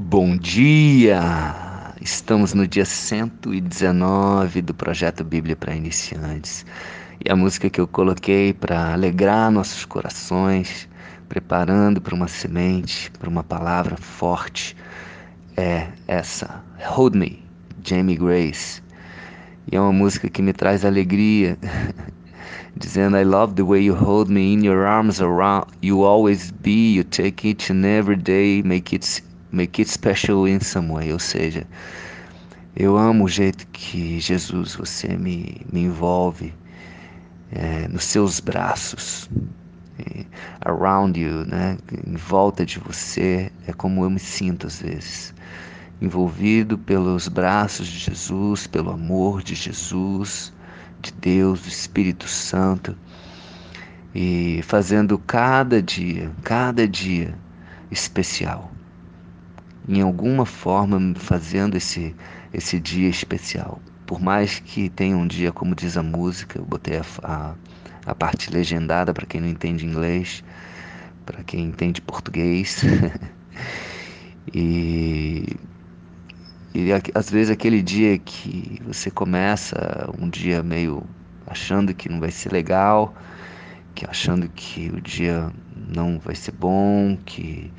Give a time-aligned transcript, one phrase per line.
[0.00, 1.20] Bom dia!
[2.00, 6.64] Estamos no dia 119 do projeto Bíblia para Iniciantes.
[7.22, 10.88] E a música que eu coloquei para alegrar nossos corações,
[11.28, 14.76] preparando para uma semente, para uma palavra forte,
[15.56, 17.42] é essa: Hold Me,
[17.84, 18.80] Jamie Grace.
[19.70, 21.58] E é uma música que me traz alegria,
[22.76, 25.66] dizendo: I love the way you hold me in your arms around.
[25.82, 29.04] You always be, you take each and every day, make it
[29.50, 31.66] make it special in some way, ou seja,
[32.76, 36.54] eu amo o jeito que Jesus, você me, me envolve
[37.50, 39.28] é, nos seus braços,
[40.60, 41.76] around you, né?
[42.06, 45.34] em volta de você, é como eu me sinto às vezes,
[46.00, 50.52] envolvido pelos braços de Jesus, pelo amor de Jesus,
[51.00, 52.96] de Deus, do Espírito Santo,
[54.14, 57.34] e fazendo cada dia, cada dia
[57.90, 58.70] especial
[59.88, 62.14] em alguma forma fazendo esse,
[62.52, 63.80] esse dia especial.
[64.06, 67.54] Por mais que tenha um dia, como diz a música, eu botei a, a,
[68.06, 70.44] a parte legendada para quem não entende inglês,
[71.24, 72.82] para quem entende português.
[74.52, 75.56] e,
[76.74, 81.02] e às vezes aquele dia que você começa um dia meio
[81.46, 83.14] achando que não vai ser legal,
[83.94, 87.72] que achando que o dia não vai ser bom, que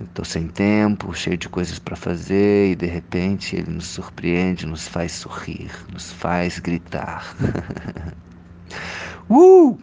[0.00, 4.88] Estou sem tempo, cheio de coisas para fazer e de repente ele nos surpreende, nos
[4.88, 7.36] faz sorrir, nos faz gritar.
[9.30, 9.78] uh!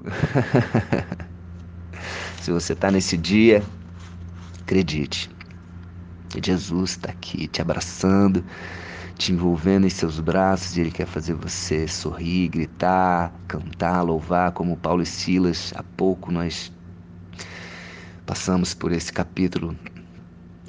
[2.41, 3.63] Se você está nesse dia,
[4.61, 5.29] acredite,
[6.43, 8.43] Jesus está aqui te abraçando,
[9.17, 14.75] te envolvendo em seus braços e Ele quer fazer você sorrir, gritar, cantar, louvar, como
[14.75, 15.71] Paulo e Silas.
[15.75, 16.71] Há pouco nós
[18.25, 19.77] passamos por esse capítulo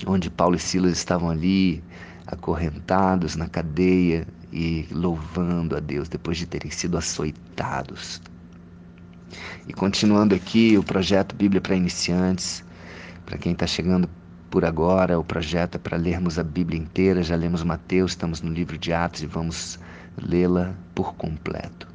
[0.06, 1.82] onde Paulo e Silas estavam ali,
[2.26, 8.20] acorrentados na cadeia e louvando a Deus depois de terem sido açoitados.
[9.66, 12.64] E continuando aqui, o projeto Bíblia para Iniciantes,
[13.24, 14.08] para quem está chegando
[14.50, 17.22] por agora, o projeto é para lermos a Bíblia inteira.
[17.22, 19.78] Já lemos Mateus, estamos no livro de Atos e vamos
[20.20, 21.88] lê-la por completo,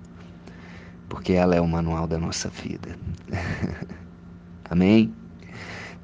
[1.07, 2.97] porque ela é o manual da nossa vida.
[4.69, 5.13] Amém?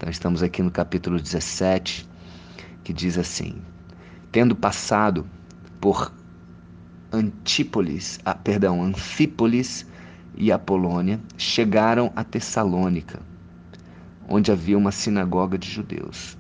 [0.03, 2.06] Então estamos aqui no capítulo 17,
[2.84, 3.56] que diz assim:
[4.34, 5.25] Tendo passado
[5.80, 6.12] por
[7.09, 9.88] Antípolis, ah, perdão, Anfípolis
[10.36, 13.22] e Apolônia, chegaram a Tessalônica,
[14.28, 16.38] onde havia uma sinagoga de judeus.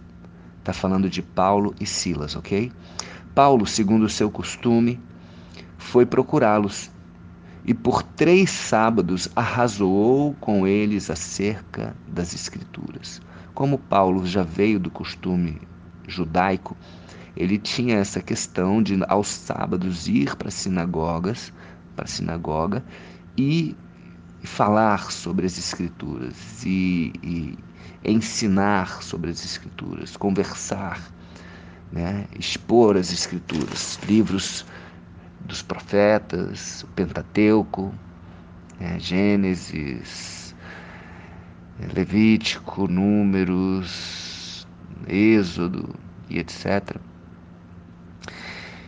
[0.59, 2.69] Está falando de Paulo e Silas, ok?
[3.33, 4.99] Paulo, segundo o seu costume,
[5.77, 6.91] foi procurá-los
[7.63, 13.21] e por três sábados arrazoou com eles acerca das Escrituras.
[13.53, 15.61] Como Paulo já veio do costume
[16.07, 16.75] judaico,
[17.35, 21.53] ele tinha essa questão de aos sábados ir para sinagogas,
[21.95, 22.83] para sinagoga
[23.37, 23.75] e
[24.43, 27.57] falar sobre as escrituras e, e
[28.03, 30.99] ensinar sobre as escrituras, conversar,
[31.91, 34.65] né, expor as escrituras, livros
[35.41, 37.93] dos profetas, o Pentateuco,
[38.79, 40.52] né, Gênesis,
[41.93, 44.67] Levítico, Números,
[45.07, 45.89] Êxodo
[46.29, 46.97] e etc.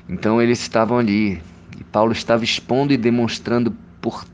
[0.07, 1.41] Então eles estavam ali
[1.79, 4.25] e Paulo estava expondo e demonstrando por,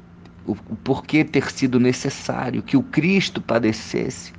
[0.45, 4.33] o, o porquê ter sido necessário que o Cristo padecesse,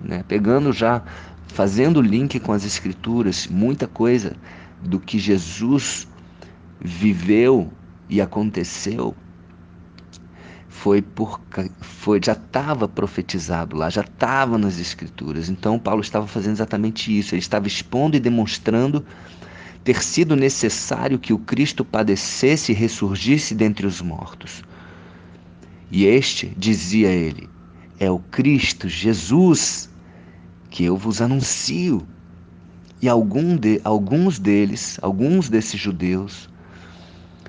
[0.00, 0.24] né?
[0.28, 1.02] pegando já,
[1.46, 4.36] fazendo link com as Escrituras, muita coisa
[4.82, 6.06] do que Jesus
[6.80, 7.72] viveu
[8.08, 9.16] e aconteceu
[10.78, 11.40] foi por
[11.80, 15.48] foi já estava profetizado lá, já estava nas escrituras.
[15.48, 17.34] Então Paulo estava fazendo exatamente isso.
[17.34, 19.04] Ele estava expondo e demonstrando
[19.82, 24.62] ter sido necessário que o Cristo padecesse e ressurgisse dentre os mortos.
[25.90, 27.48] E este, dizia ele,
[27.98, 29.90] é o Cristo Jesus
[30.70, 32.06] que eu vos anuncio.
[33.02, 36.48] E algum de, alguns deles, alguns desses judeus,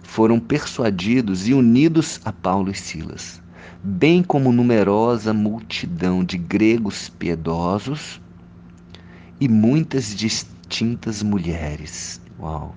[0.09, 3.39] foram persuadidos e unidos a Paulo e Silas,
[3.83, 8.19] bem como numerosa multidão de gregos piedosos
[9.39, 12.19] e muitas distintas mulheres.
[12.39, 12.75] Uau!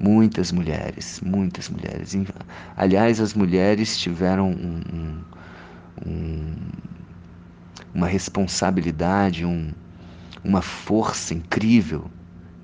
[0.00, 2.16] Muitas mulheres, muitas mulheres.
[2.78, 6.54] Aliás, as mulheres tiveram um, um, um,
[7.94, 9.44] uma responsabilidade,
[10.42, 12.10] uma força incrível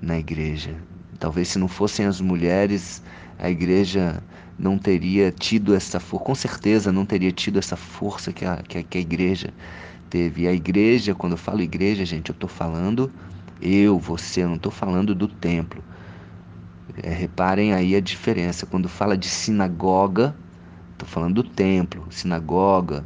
[0.01, 0.75] na igreja.
[1.19, 3.01] Talvez se não fossem as mulheres,
[3.43, 4.23] a igreja
[4.57, 8.77] não teria tido essa força, com certeza não teria tido essa força que a, que
[8.77, 9.53] a, que a igreja
[10.09, 10.43] teve.
[10.43, 13.11] E a igreja, quando eu falo igreja, gente, eu estou falando
[13.61, 15.83] Eu, você, não estou falando do templo.
[17.03, 18.65] É, reparem aí a diferença.
[18.65, 20.33] Quando fala de sinagoga,
[20.93, 23.03] estou falando do templo, sinagoga,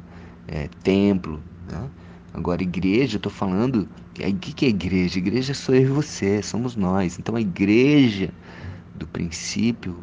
[0.47, 1.41] é, templo.
[1.67, 1.89] Né?
[2.31, 3.89] Agora, igreja, estou falando.
[4.19, 5.17] O que, que é igreja?
[5.17, 7.17] Igreja sou eu e você, somos nós.
[7.17, 8.31] Então, a igreja
[8.93, 9.97] do princípio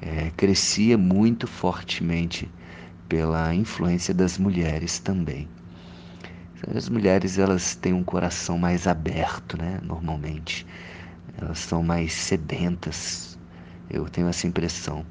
[0.00, 2.48] é, crescia muito fortemente
[3.08, 5.48] pela influência das mulheres também.
[6.74, 9.78] As mulheres elas têm um coração mais aberto, né?
[9.82, 10.66] Normalmente,
[11.40, 13.38] elas são mais sedentas.
[13.90, 15.04] Eu tenho essa impressão.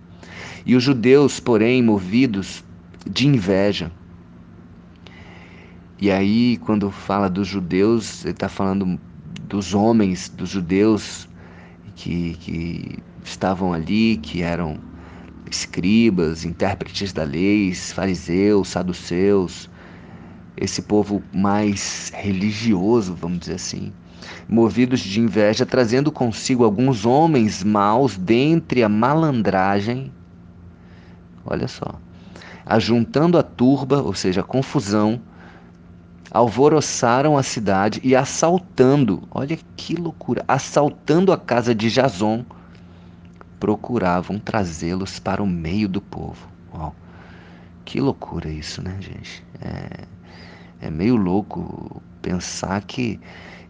[0.65, 2.63] E os judeus, porém, movidos
[3.09, 3.91] de inveja.
[6.01, 8.99] E aí, quando fala dos judeus, ele está falando
[9.47, 11.29] dos homens, dos judeus
[11.95, 14.77] que, que estavam ali, que eram
[15.49, 19.69] escribas, intérpretes da lei, fariseus, saduceus,
[20.55, 23.91] esse povo mais religioso, vamos dizer assim,
[24.47, 30.11] movidos de inveja, trazendo consigo alguns homens maus dentre a malandragem.
[31.45, 31.99] Olha só,
[32.65, 35.19] ajuntando a turba, ou seja, a confusão,
[36.31, 42.43] alvoroçaram a cidade e assaltando, olha que loucura, assaltando a casa de Jason,
[43.65, 46.47] procuravam trazê-los para o meio do povo.
[46.71, 46.95] Uau,
[47.83, 49.43] que loucura isso, né, gente?
[49.59, 50.03] É,
[50.81, 53.19] é meio louco pensar que,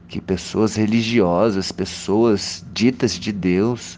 [0.09, 3.97] que pessoas religiosas, pessoas ditas de Deus,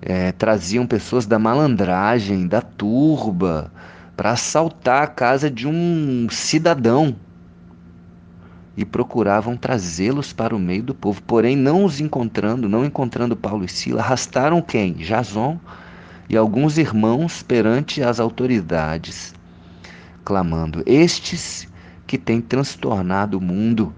[0.00, 3.72] é, traziam pessoas da malandragem, da turba,
[4.16, 7.16] para assaltar a casa de um cidadão
[8.76, 11.22] e procuravam trazê-los para o meio do povo.
[11.22, 14.92] Porém, não os encontrando, não encontrando Paulo e Sila, arrastaram quem?
[14.94, 15.58] Jason
[16.28, 19.34] e alguns irmãos perante as autoridades,
[20.24, 21.66] clamando: Estes
[22.06, 23.92] que têm transtornado o mundo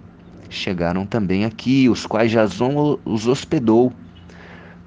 [0.51, 3.93] chegaram também aqui, os quais Jason os hospedou.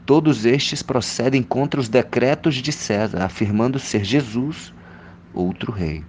[0.05, 4.73] Todos estes procedem contra os decretos de César, afirmando ser Jesus
[5.33, 6.03] outro rei.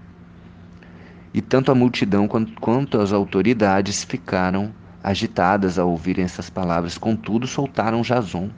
[1.35, 2.29] E tanto a multidão
[2.61, 8.51] quanto as autoridades ficaram agitadas ao ouvirem essas palavras, contudo soltaram Jason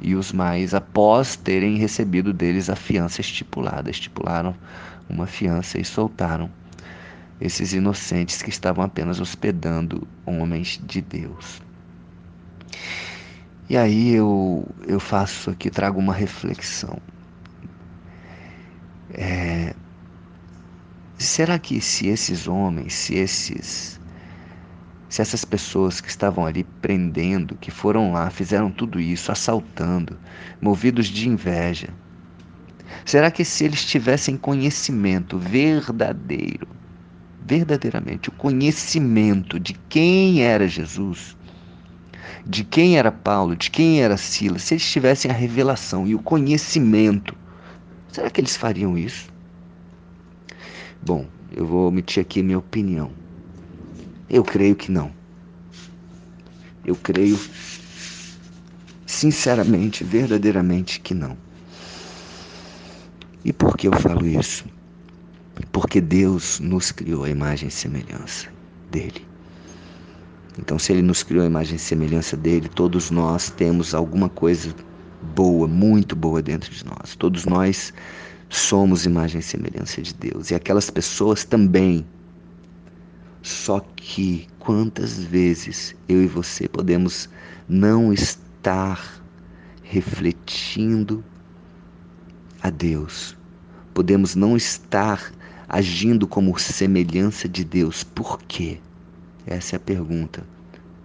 [0.00, 4.54] e os mais, após terem recebido deles a fiança estipulada, estipularam
[5.08, 6.50] uma fiança e soltaram
[7.40, 11.62] esses inocentes que estavam apenas hospedando homens de Deus.
[13.68, 16.98] E aí eu, eu faço aqui, trago uma reflexão.
[19.14, 19.74] É,
[21.22, 24.00] Será que se esses homens, se esses
[25.08, 30.18] se essas pessoas que estavam ali prendendo, que foram lá, fizeram tudo isso, assaltando,
[30.58, 31.90] movidos de inveja,
[33.04, 36.66] será que se eles tivessem conhecimento verdadeiro,
[37.44, 41.36] verdadeiramente, o conhecimento de quem era Jesus,
[42.46, 46.22] de quem era Paulo, de quem era Silas, se eles tivessem a revelação e o
[46.22, 47.36] conhecimento,
[48.10, 49.31] será que eles fariam isso?
[51.04, 53.10] Bom, eu vou omitir aqui minha opinião.
[54.30, 55.10] Eu creio que não.
[56.84, 57.38] Eu creio
[59.06, 61.36] sinceramente, verdadeiramente que não.
[63.44, 64.64] E por que eu falo isso?
[65.72, 68.48] Porque Deus nos criou a imagem e semelhança
[68.90, 69.26] dele.
[70.58, 74.74] Então, se ele nos criou a imagem e semelhança dele, todos nós temos alguma coisa
[75.34, 77.16] boa, muito boa dentro de nós.
[77.16, 77.92] Todos nós
[78.52, 80.50] somos imagem e semelhança de Deus.
[80.50, 82.06] E aquelas pessoas também.
[83.40, 87.30] Só que quantas vezes eu e você podemos
[87.66, 89.22] não estar
[89.82, 91.24] refletindo
[92.62, 93.36] a Deus?
[93.94, 95.32] Podemos não estar
[95.66, 98.04] agindo como semelhança de Deus.
[98.04, 98.78] Por quê?
[99.46, 100.46] Essa é a pergunta.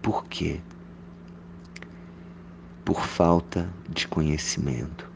[0.01, 0.59] Por quê?
[2.83, 5.06] Por falta de conhecimento.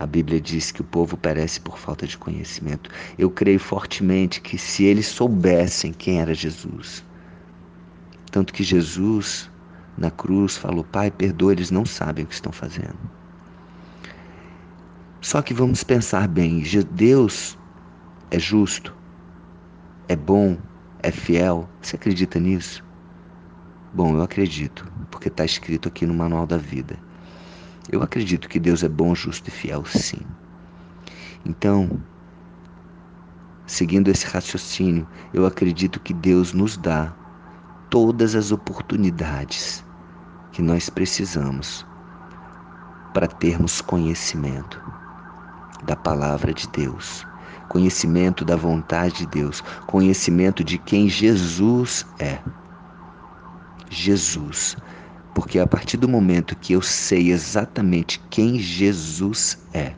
[0.00, 2.88] A Bíblia diz que o povo perece por falta de conhecimento.
[3.18, 7.04] Eu creio fortemente que se eles soubessem quem era Jesus,
[8.32, 9.50] tanto que Jesus
[9.98, 12.98] na cruz falou: Pai, perdoa, eles não sabem o que estão fazendo.
[15.20, 17.58] Só que vamos pensar bem: Deus
[18.30, 18.96] é justo,
[20.08, 20.56] é bom,
[21.02, 21.68] é fiel.
[21.82, 22.82] Você acredita nisso?
[23.92, 27.09] Bom, eu acredito, porque está escrito aqui no Manual da Vida.
[27.92, 30.20] Eu acredito que Deus é bom, justo e fiel, sim.
[31.44, 31.88] Então,
[33.66, 37.12] seguindo esse raciocínio, eu acredito que Deus nos dá
[37.90, 39.84] todas as oportunidades
[40.52, 41.84] que nós precisamos
[43.12, 44.80] para termos conhecimento
[45.82, 47.26] da palavra de Deus,
[47.68, 52.38] conhecimento da vontade de Deus, conhecimento de quem Jesus é.
[53.90, 54.76] Jesus.
[55.34, 59.94] Porque a partir do momento que eu sei exatamente quem Jesus é,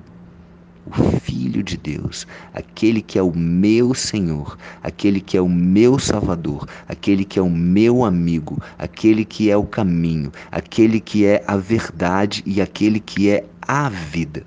[0.87, 5.99] o Filho de Deus, aquele que é o meu Senhor, aquele que é o meu
[5.99, 11.43] Salvador, aquele que é o meu amigo, aquele que é o caminho, aquele que é
[11.47, 14.45] a verdade e aquele que é a vida.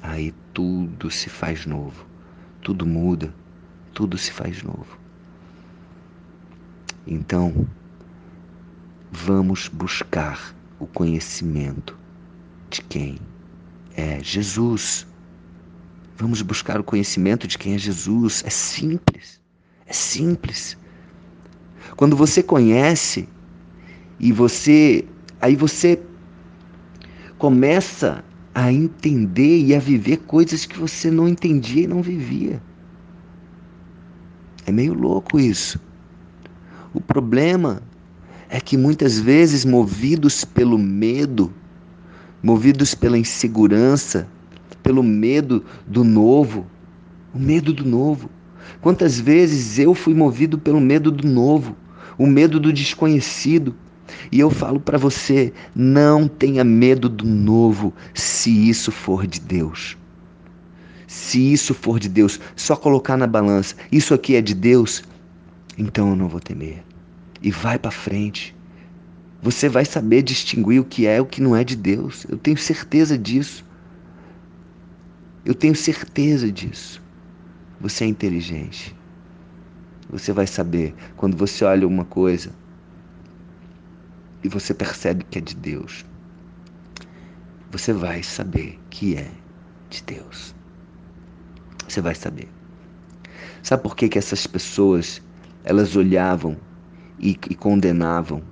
[0.00, 2.06] Aí tudo se faz novo,
[2.62, 3.34] tudo muda,
[3.92, 4.98] tudo se faz novo.
[7.06, 7.66] Então,
[9.12, 11.96] vamos buscar o conhecimento
[12.70, 13.18] de quem
[13.94, 15.06] é Jesus.
[16.16, 18.42] Vamos buscar o conhecimento de quem é Jesus.
[18.46, 19.38] É simples.
[19.86, 20.78] É simples.
[21.94, 23.28] Quando você conhece
[24.18, 25.04] e você
[25.40, 26.00] aí você
[27.36, 32.62] começa a entender e a viver coisas que você não entendia e não vivia.
[34.64, 35.80] É meio louco isso.
[36.94, 37.82] O problema
[38.52, 41.50] é que muitas vezes, movidos pelo medo,
[42.42, 44.28] movidos pela insegurança,
[44.82, 46.66] pelo medo do novo,
[47.34, 48.28] o medo do novo.
[48.82, 51.74] Quantas vezes eu fui movido pelo medo do novo,
[52.18, 53.74] o medo do desconhecido.
[54.30, 59.96] E eu falo para você, não tenha medo do novo, se isso for de Deus.
[61.06, 65.02] Se isso for de Deus, só colocar na balança, isso aqui é de Deus,
[65.78, 66.91] então eu não vou temer.
[67.42, 68.54] E vai para frente.
[69.42, 72.24] Você vai saber distinguir o que é e o que não é de Deus.
[72.28, 73.64] Eu tenho certeza disso.
[75.44, 77.02] Eu tenho certeza disso.
[77.80, 78.96] Você é inteligente.
[80.08, 82.52] Você vai saber quando você olha uma coisa
[84.44, 86.04] e você percebe que é de Deus.
[87.72, 89.30] Você vai saber que é
[89.88, 90.54] de Deus.
[91.88, 92.48] Você vai saber.
[93.62, 95.22] Sabe por que, que essas pessoas
[95.64, 96.56] elas olhavam
[97.22, 98.42] e, e condenavam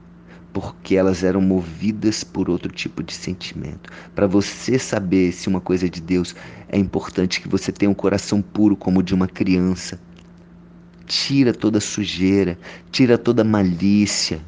[0.52, 3.90] porque elas eram movidas por outro tipo de sentimento.
[4.14, 6.34] Para você saber se uma coisa é de Deus,
[6.68, 10.00] é importante que você tenha um coração puro como o de uma criança.
[11.06, 12.58] Tira toda sujeira,
[12.90, 14.40] tira toda malícia,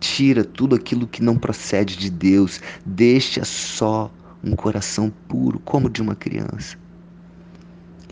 [0.00, 5.90] tira tudo aquilo que não procede de Deus, deixa só um coração puro como o
[5.90, 6.76] de uma criança.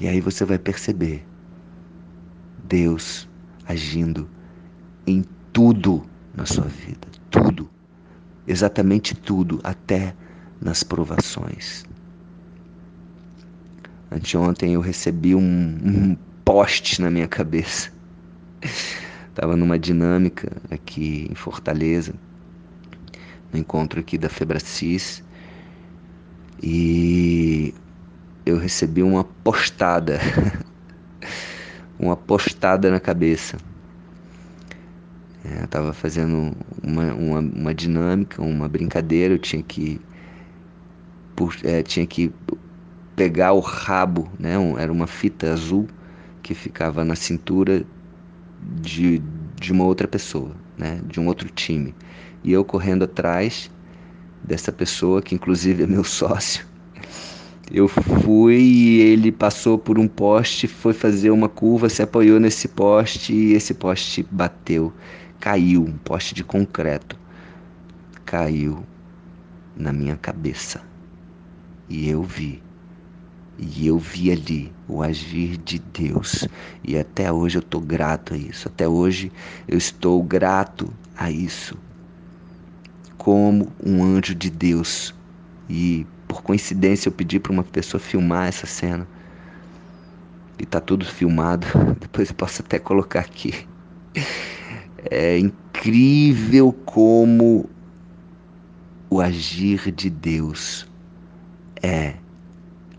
[0.00, 1.24] E aí você vai perceber
[2.68, 3.28] Deus
[3.66, 4.28] agindo
[5.10, 7.08] em tudo na sua vida.
[7.30, 7.68] Tudo.
[8.46, 10.14] Exatamente tudo, até
[10.60, 11.84] nas provações.
[14.10, 17.90] Anteontem eu recebi um, um poste na minha cabeça.
[19.30, 22.12] Estava numa dinâmica aqui em Fortaleza,
[23.52, 25.22] no encontro aqui da Febracis,
[26.62, 27.72] e
[28.44, 30.18] eu recebi uma postada,
[31.98, 33.56] uma postada na cabeça.
[35.44, 40.00] É, eu estava fazendo uma, uma, uma, dinâmica, uma brincadeira, eu tinha que,
[41.64, 42.30] é, tinha que
[43.16, 44.58] pegar o rabo, né?
[44.58, 45.88] Um, era uma fita azul
[46.42, 47.84] que ficava na cintura
[48.80, 49.22] de,
[49.56, 51.00] de uma outra pessoa, né?
[51.06, 51.94] de um outro time.
[52.42, 53.70] E eu correndo atrás
[54.42, 56.66] dessa pessoa, que inclusive é meu sócio,
[57.70, 62.66] eu fui e ele passou por um poste, foi fazer uma curva, se apoiou nesse
[62.66, 64.92] poste e esse poste bateu
[65.40, 67.18] caiu, um poste de concreto
[68.26, 68.84] caiu
[69.74, 70.82] na minha cabeça.
[71.88, 72.62] E eu vi.
[73.58, 76.46] E eu vi ali o agir de Deus.
[76.84, 78.68] E até hoje eu estou grato a isso.
[78.68, 79.32] Até hoje
[79.66, 81.76] eu estou grato a isso.
[83.16, 85.14] Como um anjo de Deus.
[85.68, 89.08] E por coincidência eu pedi para uma pessoa filmar essa cena.
[90.58, 91.66] E tá tudo filmado.
[91.98, 93.66] Depois eu posso até colocar aqui.
[95.10, 97.68] É incrível como
[99.10, 100.86] o agir de Deus
[101.82, 102.14] é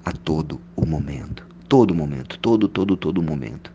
[0.04, 1.48] a todo o momento.
[1.70, 3.72] Todo momento, todo, todo, todo momento.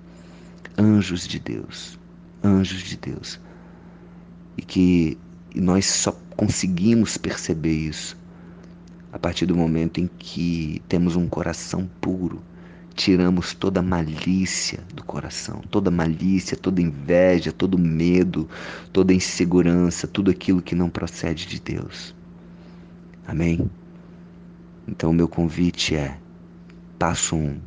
[0.77, 1.99] Anjos de Deus,
[2.45, 3.41] anjos de Deus.
[4.59, 5.17] E que
[5.55, 8.19] nós só conseguimos perceber isso
[9.11, 12.43] a partir do momento em que temos um coração puro
[12.97, 18.49] tiramos toda malícia do coração, toda malícia, toda inveja, todo medo,
[18.93, 22.15] toda insegurança, tudo aquilo que não procede de Deus.
[23.29, 23.71] Amém?
[24.89, 26.19] Então, o meu convite é:
[26.99, 27.61] passo um,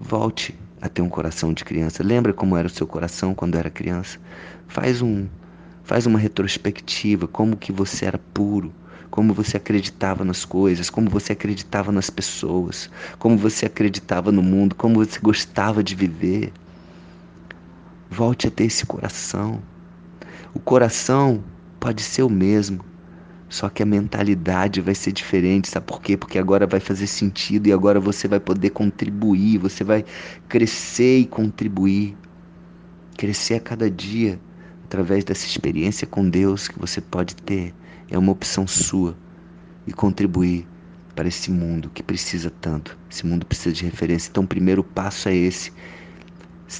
[0.00, 2.02] volte a ter um coração de criança.
[2.02, 4.18] Lembra como era o seu coração quando era criança?
[4.66, 5.28] Faz um,
[5.84, 8.74] faz uma retrospectiva, como que você era puro
[9.14, 14.74] como você acreditava nas coisas, como você acreditava nas pessoas, como você acreditava no mundo,
[14.74, 16.52] como você gostava de viver.
[18.10, 19.62] Volte a ter esse coração.
[20.52, 21.44] O coração
[21.78, 22.84] pode ser o mesmo,
[23.48, 26.16] só que a mentalidade vai ser diferente, sabe por quê?
[26.16, 30.04] Porque agora vai fazer sentido e agora você vai poder contribuir, você vai
[30.48, 32.16] crescer e contribuir.
[33.16, 34.40] Crescer a cada dia
[34.86, 37.72] através dessa experiência com Deus que você pode ter.
[38.10, 39.16] É uma opção sua
[39.86, 40.66] e contribuir
[41.14, 42.98] para esse mundo que precisa tanto.
[43.10, 44.30] Esse mundo precisa de referência.
[44.30, 45.72] Então, o primeiro passo é esse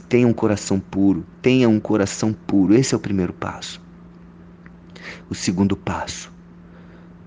[0.08, 2.74] Tenha um coração puro, tenha um coração puro.
[2.74, 3.80] Esse é o primeiro passo.
[5.28, 6.32] O segundo passo,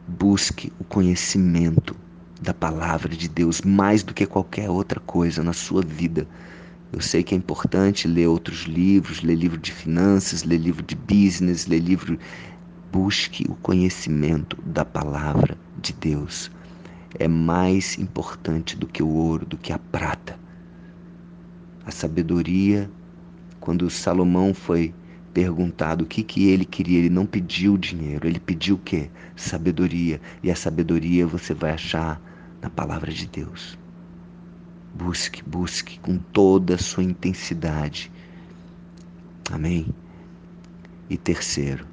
[0.07, 1.95] busque o conhecimento
[2.41, 6.27] da palavra de Deus mais do que qualquer outra coisa na sua vida.
[6.91, 10.95] Eu sei que é importante ler outros livros, ler livro de finanças, ler livro de
[10.95, 12.17] business, ler livro.
[12.99, 16.49] Busque o conhecimento da palavra de Deus.
[17.13, 20.35] É mais importante do que o ouro, do que a prata
[21.85, 22.89] a sabedoria.
[23.59, 24.95] Quando Salomão foi
[25.31, 29.11] perguntado o que, que ele queria, ele não pediu dinheiro, ele pediu o quê?
[29.35, 30.19] Sabedoria.
[30.41, 32.19] E a sabedoria você vai achar
[32.63, 33.77] na palavra de Deus.
[34.91, 38.11] Busque, busque com toda a sua intensidade.
[39.51, 39.85] Amém?
[41.07, 41.85] E terceiro,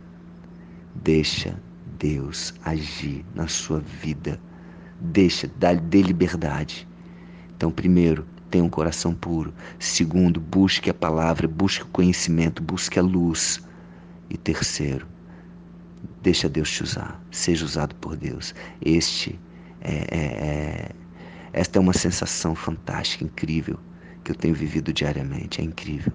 [0.94, 1.60] deixa
[1.98, 4.40] Deus agir na sua vida.
[5.00, 6.86] Deixa, dê liberdade.
[7.56, 9.52] Então, primeiro, tenha um coração puro.
[9.78, 13.60] Segundo, busque a palavra, busque o conhecimento, busque a luz.
[14.30, 15.06] E terceiro,
[16.22, 18.54] deixa Deus te usar, seja usado por Deus.
[18.80, 19.38] Este
[19.80, 20.90] é, é, é,
[21.52, 23.78] esta é uma sensação fantástica, incrível,
[24.22, 25.60] que eu tenho vivido diariamente.
[25.60, 26.12] É incrível.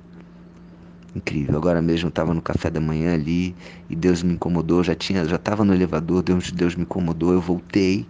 [1.16, 1.58] Incrível.
[1.58, 3.56] Agora mesmo eu estava no café da manhã ali
[3.90, 4.84] e Deus me incomodou.
[4.84, 6.22] Já tinha, já estava no elevador.
[6.22, 7.34] Deus, Deus me incomodou.
[7.34, 8.08] Eu voltei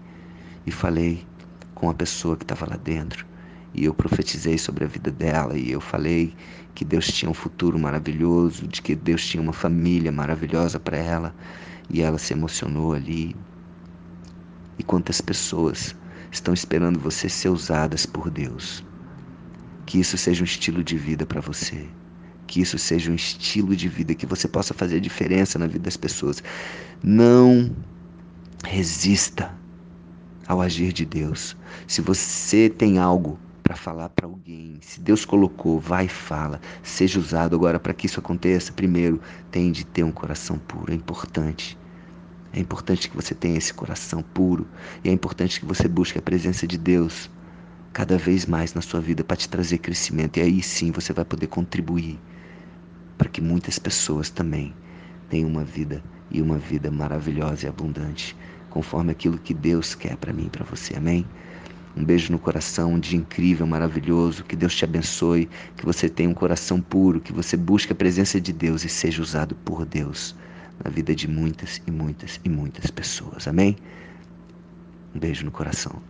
[0.65, 1.25] e falei
[1.73, 3.25] com a pessoa que estava lá dentro
[3.73, 6.33] e eu profetizei sobre a vida dela e eu falei
[6.73, 11.35] que Deus tinha um futuro maravilhoso, de que Deus tinha uma família maravilhosa para ela
[11.89, 13.35] e ela se emocionou ali.
[14.77, 15.95] E quantas pessoas
[16.31, 18.83] estão esperando você ser usadas por Deus?
[19.85, 21.88] Que isso seja um estilo de vida para você.
[22.49, 25.83] Que isso seja um estilo de vida que você possa fazer a diferença na vida
[25.83, 26.41] das pessoas.
[27.03, 27.69] Não
[28.65, 29.55] resista
[30.47, 31.55] ao agir de Deus.
[31.85, 34.79] Se você tem algo para falar para alguém.
[34.81, 36.59] Se Deus colocou, vai e fala.
[36.81, 38.73] Seja usado agora para que isso aconteça.
[38.73, 40.91] Primeiro, tem de ter um coração puro.
[40.91, 41.77] É importante.
[42.51, 44.67] É importante que você tenha esse coração puro.
[45.03, 47.29] E é importante que você busque a presença de Deus
[47.93, 50.38] cada vez mais na sua vida para te trazer crescimento.
[50.38, 52.19] E aí sim você vai poder contribuir
[53.19, 54.73] para que muitas pessoas também
[55.29, 56.01] tenham uma vida
[56.32, 58.36] e uma vida maravilhosa e abundante,
[58.69, 60.95] conforme aquilo que Deus quer para mim e para você.
[60.95, 61.25] Amém?
[61.97, 64.45] Um beijo no coração, um dia incrível, maravilhoso.
[64.45, 68.39] Que Deus te abençoe, que você tenha um coração puro, que você busque a presença
[68.39, 70.34] de Deus e seja usado por Deus
[70.82, 73.49] na vida de muitas e muitas e muitas pessoas.
[73.49, 73.75] Amém?
[75.13, 76.01] Um beijo no coração.